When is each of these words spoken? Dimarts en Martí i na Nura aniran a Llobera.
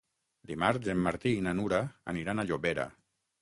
Dimarts 0.51 0.89
en 0.93 1.03
Martí 1.07 1.33
i 1.41 1.43
na 1.49 1.53
Nura 1.59 1.83
aniran 2.15 2.41
a 2.41 2.47
Llobera. 2.49 2.89